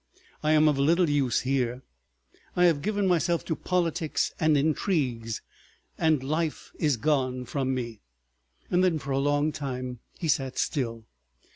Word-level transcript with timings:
I 0.41 0.53
am 0.53 0.67
of 0.67 0.79
little 0.79 1.07
use 1.11 1.41
here. 1.41 1.83
I 2.55 2.65
have 2.65 2.81
given 2.81 3.05
myself 3.05 3.45
to 3.45 3.55
politics 3.55 4.33
and 4.39 4.57
intrigues, 4.57 5.43
and 5.95 6.23
life 6.23 6.71
is 6.79 6.97
gone 6.97 7.45
from 7.45 7.75
me." 7.75 7.99
Then 8.71 8.97
for 8.97 9.11
a 9.11 9.19
long 9.19 9.51
time 9.51 9.99
he 10.17 10.27
sat 10.27 10.57
still. 10.57 11.05